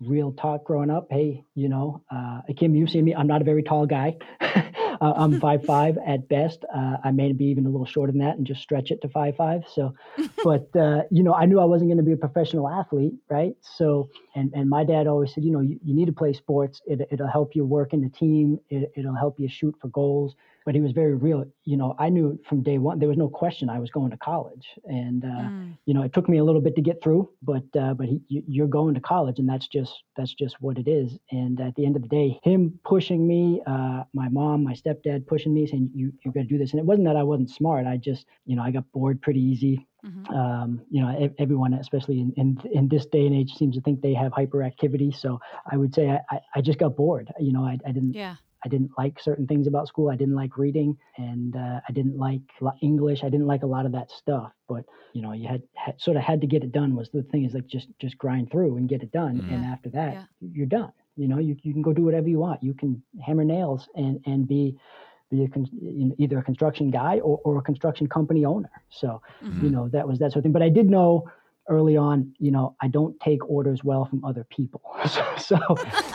[0.00, 1.08] real talk growing up.
[1.10, 3.14] Hey, you know, uh, Kim, you've seen me.
[3.14, 4.16] I'm not a very tall guy.
[5.00, 6.64] Uh, I'm five five at best.
[6.74, 9.08] Uh, I may be even a little shorter than that, and just stretch it to
[9.08, 9.62] five five.
[9.72, 9.94] So,
[10.44, 13.54] but uh, you know, I knew I wasn't going to be a professional athlete, right?
[13.60, 16.80] So, and and my dad always said, you know, you, you need to play sports.
[16.86, 18.58] It, it'll help you work in the team.
[18.70, 20.34] It, it'll help you shoot for goals.
[20.68, 21.46] But he was very real.
[21.64, 24.18] You know, I knew from day one there was no question I was going to
[24.18, 25.78] college, and uh, Mm.
[25.86, 28.20] you know, it took me a little bit to get through, but uh, but he,
[28.28, 31.08] you, you're going to college, and that's just that's just what it is.
[31.30, 35.26] And at the end of the day, him pushing me, uh, my mom, my stepdad
[35.26, 36.72] pushing me, saying you you got to do this.
[36.72, 37.86] And it wasn't that I wasn't smart.
[37.86, 39.86] I just you know I got bored pretty easy.
[40.04, 40.24] Mhm.
[40.40, 44.02] Um, you know, everyone, especially in, in in this day and age, seems to think
[44.02, 45.10] they have hyperactivity.
[45.22, 45.40] So
[45.72, 47.26] I would say I, I, I just got bored.
[47.40, 48.36] You know, I, I didn't Yeah.
[48.64, 50.10] I didn't like certain things about school.
[50.10, 52.42] I didn't like reading, and uh, I didn't like
[52.82, 53.22] English.
[53.22, 54.52] I didn't like a lot of that stuff.
[54.68, 56.96] But you know, you had, had sort of had to get it done.
[56.96, 59.88] Was the thing is like just just grind through and get it done, and after
[59.90, 60.24] that, yeah.
[60.40, 60.92] you're done.
[61.16, 62.62] You know, you, you can go do whatever you want.
[62.62, 64.76] You can hammer nails and and be
[65.30, 68.70] be a con- you know, either a construction guy or, or a construction company owner.
[68.88, 69.62] So Mhm.
[69.62, 70.52] you know that was that sort of thing.
[70.52, 71.28] But I did know
[71.68, 74.82] early on, you know, I don't take orders well from other people.
[75.10, 75.58] so, so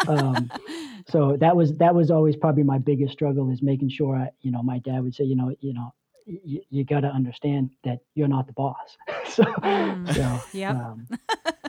[0.08, 0.52] um,
[1.08, 4.52] so that was that was always probably my biggest struggle is making sure I, you
[4.52, 5.94] know my dad would say you know you know
[6.26, 10.06] you, you got to understand that you're not the boss so Mm.
[10.16, 10.76] so Yep.
[10.76, 11.08] um,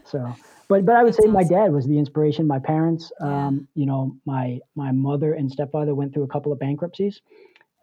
[0.05, 3.49] so but but I would That's say my dad was the inspiration my parents Yeah.
[3.49, 7.21] um, you know my my mother and stepfather went through a couple of bankruptcies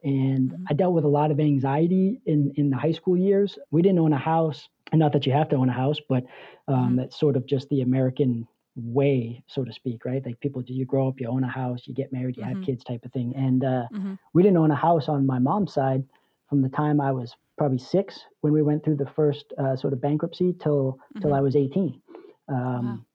[0.04, 0.66] and Mhm.
[0.70, 4.00] I dealt with a lot of anxiety in in the high school years we didn't
[4.00, 6.24] own a house not that you have to own a house but
[6.68, 6.98] um, Mhm.
[6.98, 10.26] that's sort of just the American way, so to speak, right?
[10.26, 12.66] Like people, you grow up, you own a house, you get married, you have Mhm.
[12.66, 13.34] kids, type of thing.
[13.36, 14.18] And uh, Mhm.
[14.34, 16.06] we didn't own a house on my mom's side
[16.48, 19.92] from the time I was probably six when we went through the first uh, sort
[19.94, 21.38] of bankruptcy till till Mhm.
[21.38, 22.02] I was eighteen.
[22.48, 23.06] Um, Wow.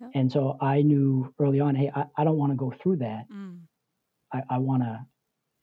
[0.00, 0.10] Yep.
[0.14, 3.26] And so I knew early on, hey, I, I don't want to go through that.
[3.30, 3.68] Mm.
[4.32, 5.06] I, I want to,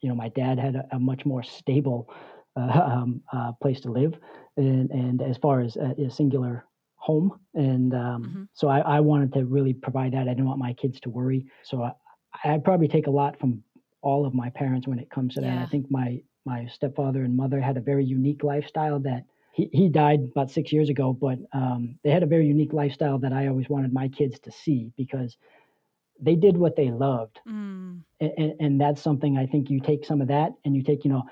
[0.02, 2.14] you know, my dad had a, a much more stable
[2.58, 4.14] um, uh, place to live,
[4.58, 8.48] and and as far as a, a singular home, and um, Mhm.
[8.54, 10.28] so I, I wanted to really provide that.
[10.28, 11.94] I didn't want my kids to worry, so I,
[12.44, 13.64] I probably take a lot from
[14.02, 15.58] all of my parents when it comes to that.
[15.58, 19.26] I think my my stepfather and mother had a very unique lifestyle that.
[19.54, 23.20] He, he died about six years ago, but um, they had a very unique lifestyle
[23.20, 25.36] that I always wanted my kids to see because
[26.22, 28.04] they did what they loved Mm.
[28.20, 31.12] and, and that's something I think you take some of that and you take, you
[31.12, 31.24] know,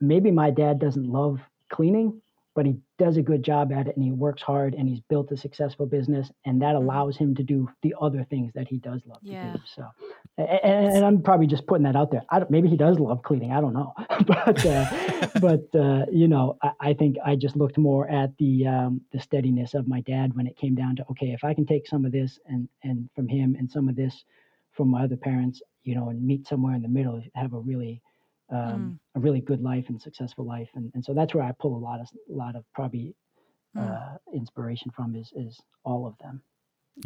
[0.00, 2.20] maybe my dad doesn't love cleaning,
[2.54, 5.32] but he does a good job at it and he works hard and he's built
[5.32, 6.82] a successful business and that Mhm.
[6.82, 9.40] allows him to do the other things that he does love Yeah.
[9.40, 9.64] to do.
[9.64, 9.84] So,
[10.38, 12.22] and, and I'm probably just putting that out there.
[12.28, 13.50] I don't, maybe he does love cleaning.
[13.52, 13.92] I don't know,
[14.26, 18.66] but uh, but uh, you know, I, I think I just looked more at the
[18.66, 21.66] um, the steadiness of my dad when it came down to okay, if I can
[21.66, 24.24] take some of this and and from him and some of this
[24.72, 28.00] from my other parents, you know, and meet somewhere in the middle, have a really
[28.50, 31.76] um, a really good life and successful life, and, and so that's where I pull
[31.76, 33.14] a lot of a lot of probably
[33.76, 33.90] Mm.
[33.90, 36.42] uh, inspiration from is is all of them.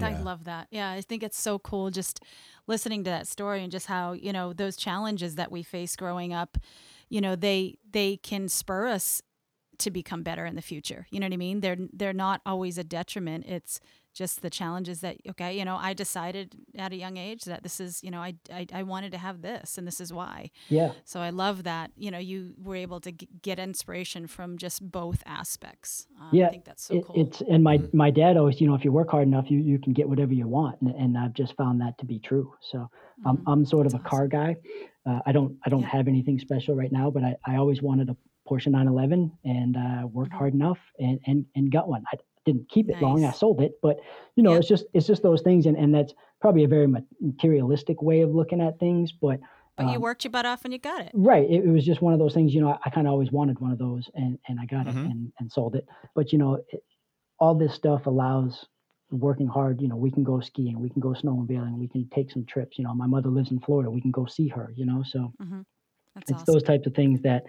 [0.02, 0.68] I love that.
[0.70, 2.20] Yeah, I think it's so cool just
[2.66, 6.34] listening to that story and just how, you know, those challenges that we face growing
[6.34, 6.58] up,
[7.08, 9.22] you know, they they can spur us
[9.78, 11.06] to become better in the future.
[11.10, 11.60] You know what I mean?
[11.60, 13.46] They're they're not always a detriment.
[13.46, 13.80] It's
[14.18, 17.80] just the challenges that okay, you know, I decided at a young age that this
[17.80, 20.50] is, you know, I I, I wanted to have this and this is why.
[20.68, 24.58] Yeah, So I love that, you know, you were able to g- get inspiration from
[24.58, 26.06] just both aspects.
[26.20, 27.14] Um, Yeah, I think that's so it, cool.
[27.14, 29.78] it's and my my dad always, you know, if you work hard enough, you you
[29.78, 32.52] can get whatever you want, and, and I've just found that to be true.
[32.60, 32.88] So
[33.24, 33.46] I'm Mhm.
[33.46, 34.56] I'm sort of a That's car guy.
[35.06, 35.88] Uh, I don't I don't Yeah.
[35.96, 38.16] have anything special right now, but I, I always wanted a
[38.48, 40.38] Porsche 911 and uh, worked Mhm.
[40.40, 42.04] hard enough and, and and got one.
[42.12, 43.24] I didn't keep it long.
[43.24, 43.98] I sold it, but
[44.36, 44.58] you know, Yep.
[44.58, 46.86] it's just it's just those things, and, and that's probably a very
[47.20, 49.40] materialistic way of looking at things, but.
[49.76, 51.14] but you um, worked your butt off and you got it.
[51.14, 51.48] Right.
[51.48, 53.32] It, it was just one of those things, you know, I, I kind of always
[53.32, 54.88] wanted one of those and, and I got Mhm.
[54.88, 55.86] it and, and sold it.
[56.14, 56.84] But, you know, it,
[57.40, 58.66] all this stuff allows
[59.10, 59.80] working hard.
[59.80, 62.78] You know, we can go skiing, we can go snowmobiling, we can take some trips.
[62.78, 65.02] You know, my mother lives in Florida, we can go see her, you know.
[65.04, 65.34] So
[66.14, 66.44] That's it's awesome.
[66.44, 67.44] those types of things that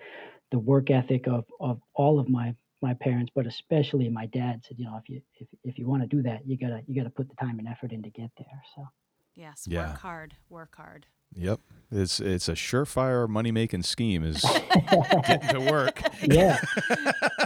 [0.51, 4.77] the work ethic of, of all of my my parents, but especially my dad said,
[4.79, 7.09] you know, if you if, if you want to do that, you gotta you gotta
[7.09, 8.61] put the time and effort in to get there.
[8.75, 8.87] So
[9.35, 9.89] Yes, Yeah.
[9.91, 11.05] work hard, work hard.
[11.35, 11.59] Yep.
[11.91, 14.41] It's it's a surefire money making scheme is
[15.27, 16.01] getting to work.
[16.23, 16.57] yeah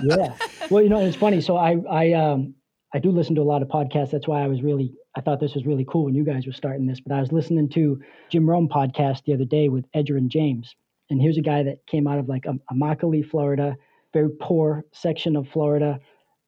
[0.04, 0.36] yeah
[0.70, 2.54] well you know it's funny so i i um
[2.94, 5.40] i do listen to a lot of podcasts that's why i was really i thought
[5.40, 8.02] this was really cool when you guys were starting this but i was listening to
[8.30, 10.76] jim rome podcast the other day with Edgerrin James
[11.10, 13.76] and here's a guy that came out of like a, Immokalee, florida
[14.14, 16.00] very poor section of florida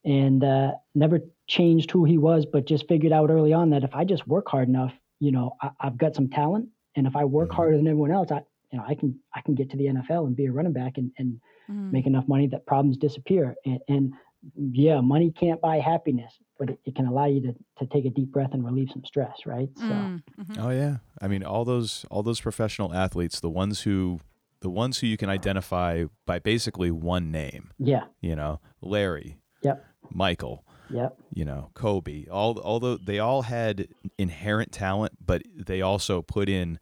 [0.04, 3.94] and uh, never changed who he was but just figured out early on that if
[3.94, 7.24] i just work hard enough you know I, i've got some talent and if i
[7.26, 7.56] work Mhm.
[7.56, 10.28] harder than everyone else i you know i can i can get to the nfl
[10.28, 11.92] and be a running back and, and Mm.
[11.92, 13.56] make enough money that problems disappear.
[13.66, 14.14] And, and
[14.56, 18.12] yeah, money can't buy happiness, but it, it can allow you to, to take a
[18.12, 19.68] deep breath and relieve some stress, right?
[19.76, 20.64] So Mm, mhm.
[20.64, 20.98] Oh yeah.
[21.20, 24.20] I mean all those all those professional athletes, the ones who
[24.66, 29.86] the ones who you can identify by basically one name, yeah, you know, Larry, Yep.
[30.10, 36.24] Michael, yep, you know, Kobe, all although they all had inherent talent, but they also
[36.24, 36.80] put in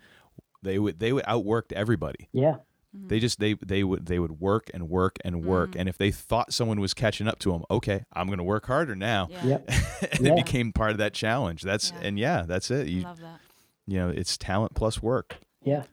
[0.62, 2.30] they would they would outworked everybody.
[2.32, 2.56] yeah,
[2.96, 3.10] Mhm.
[3.10, 5.80] They just they they would they would work and work and work, Mm.
[5.82, 8.65] and if they thought someone was catching up to them, okay, I'm going to work
[8.67, 9.28] harder now.
[9.30, 9.46] yeah.
[9.46, 9.65] yep,
[10.13, 10.32] and Yeah.
[10.32, 11.63] it became part of that challenge.
[11.63, 12.08] That's Yeah.
[12.08, 12.88] and yeah, that's it.
[12.88, 13.39] I You love that.
[13.88, 15.38] you know, it's talent plus work.
[15.65, 15.84] yeah.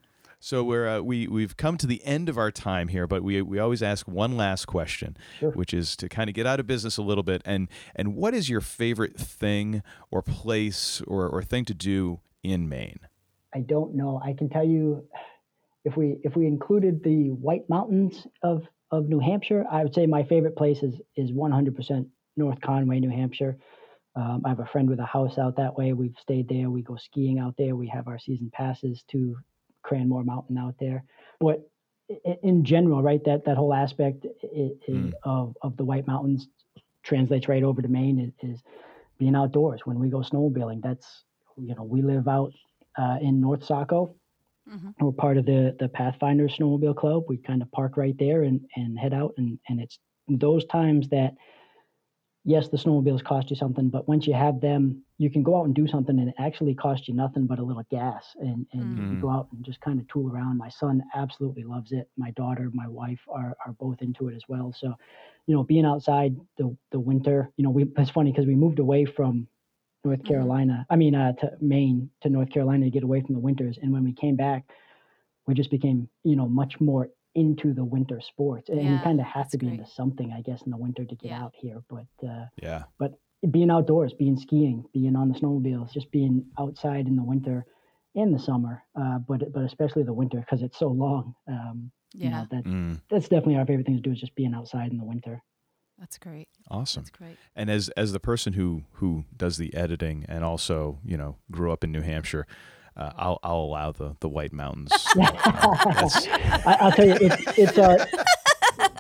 [0.43, 3.43] So we're uh, we we've come to the end of our time here, but we
[3.43, 5.51] we always ask one last question, Sure.
[5.53, 7.43] which is to kind of get out of business a little bit.
[7.45, 12.69] And and what is your favorite thing or place or or thing to do in
[12.71, 13.01] Maine?
[13.55, 14.19] I don't know.
[14.25, 15.05] I can tell you,
[15.85, 20.07] if we if we included the White Mountains of of New Hampshire, I would say
[20.07, 22.07] my favorite place is is 100%
[22.39, 23.59] North Conway, New Hampshire.
[24.17, 25.93] Um, I have a friend with a house out that way.
[25.93, 26.71] We've stayed there.
[26.71, 27.77] We go skiing out there.
[27.77, 29.37] We have our season passes to
[29.91, 31.05] Cranmore Mountain out there.
[31.41, 31.69] But
[32.43, 35.13] in general, right, that that whole aspect i- i- Mm.
[35.25, 36.49] of of the White Mountains
[37.03, 38.63] translates right over to Maine is, is
[39.19, 39.81] being outdoors.
[39.87, 41.25] When we go snowmobiling, that's
[41.57, 42.53] you know we live out
[42.99, 44.15] uh, in North Saco.
[44.69, 44.95] Mhm.
[45.01, 47.25] We're part of the the Pathfinder Snowmobile Club.
[47.29, 49.99] We kind of park right there and and head out, and and it's
[50.29, 51.35] those times that
[52.45, 55.65] yes, the snowmobiles cost you something, but once you have them, you can go out
[55.67, 58.97] and do something, and it actually costs you nothing but a little gas, and and
[58.97, 59.09] you Mhm.
[59.09, 60.59] can go out and just kind of tool around.
[60.59, 62.09] My son absolutely loves it.
[62.17, 64.73] My daughter, my wife are are both into it as well.
[64.73, 64.95] So,
[65.47, 68.79] you know, being outside the the winter, you know, we it's funny because we moved
[68.79, 69.47] away from
[70.05, 70.25] North Mhm.
[70.25, 70.87] Carolina.
[70.91, 73.79] I mean, uh, to Maine to North Carolina to get away from the winters.
[73.83, 74.65] And when we came back,
[75.47, 78.69] we just became, you know, much more into the winter sports.
[78.69, 79.79] And you Yeah, kind of has to be great.
[79.81, 81.43] into something, I guess, in the winter to get Yeah.
[81.45, 81.83] out here.
[81.89, 82.85] But uh, Yeah.
[82.99, 83.15] But
[83.51, 87.65] being outdoors, being skiing, being on the snowmobiles, just being outside in the winter
[88.15, 91.35] in the summer, uh, but but especially the winter because it's so long.
[91.49, 94.35] Um, you know, Yeah, that Mm, that's definitely our favorite thing to do is just
[94.35, 95.43] being outside in the winter.
[95.99, 96.49] that's great.
[96.71, 97.03] awesome.
[97.03, 97.37] That's great.
[97.55, 101.71] And as as the person who who does the editing and also you know grew
[101.73, 102.47] up in New Hampshire,
[102.97, 104.93] uh, I'll I'll allow the the White Mountains.
[105.17, 108.07] I, I'll tell you, it's it's uh,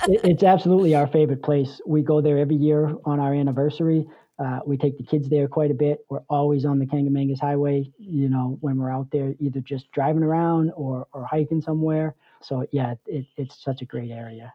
[0.09, 1.81] it, it's absolutely our favorite place.
[1.87, 4.07] We go there every year on our anniversary.
[4.39, 6.05] Uh, we take the kids there quite a bit.
[6.09, 10.23] We're always on the Kancamagus Highway, you know, when we're out there, either just driving
[10.23, 12.15] around or, or hiking somewhere.
[12.41, 14.55] So, yeah, it, it's such a great area.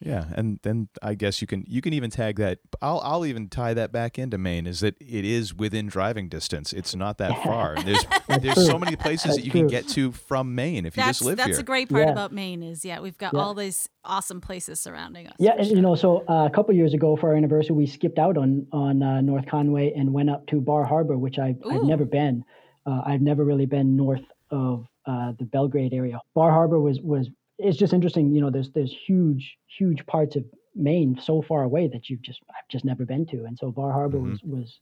[0.00, 2.58] Yeah, and then I guess you can you can even tag that.
[2.82, 4.66] I'll I'll even tie that back into Maine.
[4.66, 6.72] Is that it is within driving distance.
[6.72, 7.76] It's not that far.
[7.82, 8.64] There's there's true.
[8.64, 11.36] so many places That's that you can get to from Maine if you just live
[11.36, 11.52] that's here.
[11.54, 12.12] That's a great part Yeah.
[12.12, 13.40] about Maine is yeah we've got Yeah.
[13.40, 15.36] all these awesome places surrounding us.
[15.38, 15.76] Yeah, and, sure.
[15.76, 18.66] you know, so uh, a couple years ago for our anniversary, we skipped out on
[18.72, 22.44] on uh, North Conway and went up to Bar Harbor, which I, I've never been.
[22.84, 26.20] Uh, I've never really been north of uh, the Belgrade area.
[26.34, 27.28] Bar Harbor was was
[27.58, 28.32] it's just interesting.
[28.34, 32.40] You know, there's there's huge huge parts of Maine so far away that you've just
[32.50, 34.30] I've just never been to, and so Bar Harbor Mhm.
[34.30, 34.80] was was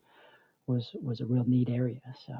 [0.66, 2.00] was was a real neat area.
[2.26, 2.34] So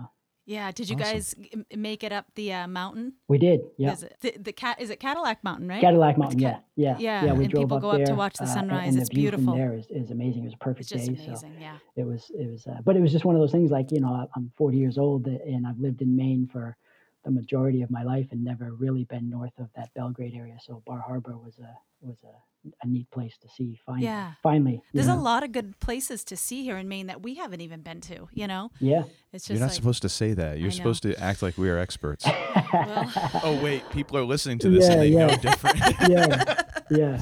[0.45, 0.73] yeah.
[0.73, 1.13] Did you Awesome.
[1.13, 1.35] guys
[1.77, 3.13] make it up the uh, mountain?
[3.29, 3.93] we did, yeah.
[3.93, 4.81] Is it the, the cat?
[4.81, 5.69] Is it Cadillac Mountain?
[5.69, 5.81] Right.
[5.81, 7.33] Cadillac Mountain, Ca- yeah, yeah, yeah, yeah.
[7.35, 8.89] We and people up go up to watch the uh, and- sunrise.
[8.95, 9.53] And, It's the view beautiful.
[9.53, 10.43] From there is, is amazing.
[10.43, 11.35] It was a It's perfect just day.
[11.37, 11.47] So.
[11.61, 11.77] Yeah.
[11.95, 14.01] it was it was uh, but it was just one of those things like you
[14.01, 16.77] know I- i'm 40 years old and i've lived in maine for
[17.25, 20.83] the majority of my life and never really been north of that belgrade area so
[20.87, 21.73] bar harbor was a
[22.07, 24.33] was a, a neat place to see finally Yeah.
[24.43, 25.19] finally you There's know?
[25.19, 28.01] a lot of good places to see here in Maine that we haven't even been
[28.03, 28.29] to.
[28.33, 30.59] You know, yeah it's You're not like supposed to say that.
[30.59, 30.75] You're know.
[30.75, 32.25] supposed to act like we are experts.
[32.73, 33.13] well,
[33.45, 35.37] oh wait, people are listening to this and Yeah, know yeah.
[35.37, 35.79] different.
[36.09, 37.21] yeah yeah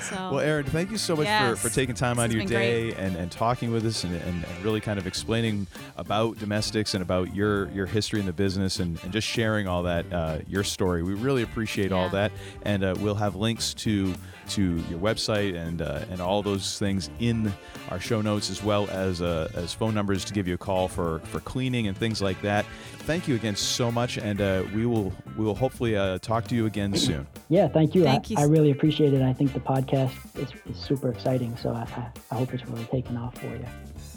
[0.00, 1.58] so Well, Aaron, thank you so much Yes.
[1.60, 2.98] for, for taking time This out of your day great.
[3.04, 7.02] and, and talking with us and, and, and really kind of explaining about Domestiks and
[7.02, 10.64] about your, your history in the business and, and just sharing all that, uh, your
[10.64, 11.02] story.
[11.02, 12.32] We really appreciate all that.
[12.62, 14.14] And uh, we'll have links to
[14.50, 17.52] to your website and uh, and all those things in
[17.90, 20.86] our show notes as well as uh, as phone numbers to give you a call
[20.86, 22.64] for, for cleaning and things like that.
[22.98, 26.54] Thank you again so much, and uh, we will we will hopefully uh, talk to
[26.54, 27.26] you again soon.
[27.48, 29.85] yeah thank you, Thank I, you I s- really appreciate it i think the podcast
[29.86, 31.56] podcast is, is super exciting.
[31.56, 33.64] So I, I, I, hope it's really taking off for you.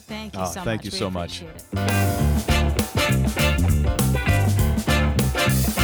[0.08, 0.84] Thank you oh, so thank much.
[0.84, 1.44] Thank you we so much.
[5.76, 5.79] It.